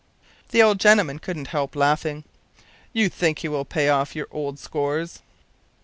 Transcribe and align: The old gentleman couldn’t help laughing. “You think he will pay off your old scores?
The 0.49 0.63
old 0.63 0.79
gentleman 0.79 1.19
couldn’t 1.19 1.49
help 1.49 1.75
laughing. 1.75 2.23
“You 2.91 3.07
think 3.07 3.37
he 3.37 3.47
will 3.49 3.65
pay 3.65 3.87
off 3.89 4.15
your 4.15 4.27
old 4.31 4.57
scores? 4.57 5.19